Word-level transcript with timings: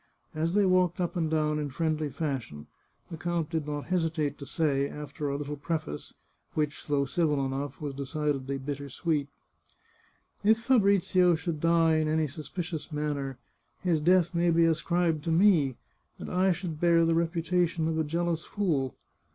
As 0.33 0.55
they 0.55 0.65
walked 0.65 0.99
up 0.99 1.15
and 1.15 1.29
down 1.29 1.59
in 1.59 1.69
friendly 1.69 2.09
fashion, 2.09 2.65
the 3.11 3.17
count 3.17 3.51
did 3.51 3.67
not 3.67 3.85
hesitate 3.85 4.39
to 4.39 4.47
say, 4.47 4.89
after 4.89 5.29
a 5.29 5.35
little 5.37 5.57
preface, 5.57 6.15
which, 6.55 6.87
though 6.87 7.05
civil 7.05 7.45
enough, 7.45 7.79
was 7.79 7.93
de 7.93 8.01
cidedly 8.07 8.57
bitter 8.57 8.89
sweet: 8.89 9.29
"If 10.43 10.59
Fabrizio 10.59 11.35
should 11.35 11.59
die 11.59 11.97
in 11.97 12.07
any 12.07 12.25
suspicious 12.27 12.91
manner, 12.91 13.37
his 13.83 13.99
death 14.01 14.33
may 14.33 14.49
be 14.49 14.65
ascribed 14.65 15.23
to 15.25 15.31
me, 15.31 15.75
and 16.17 16.31
I 16.31 16.51
should 16.51 16.81
bear 16.81 17.05
the 17.05 17.13
repu 17.13 17.45
tation 17.45 17.87
of 17.87 17.99
a 17.99 18.03
jealous 18.03 18.43
fool. 18.43 18.95